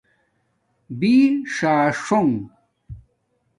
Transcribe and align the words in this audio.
بِݽݽاݽونݣ 0.99 2.33